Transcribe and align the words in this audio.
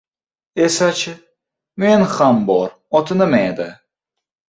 —Esa-chi. 0.67 1.13
Men 1.83 2.01
ham 2.15 2.37
bor... 2.51 2.69
oti 3.01 3.21
nima 3.23 3.47
edi? 3.55 3.73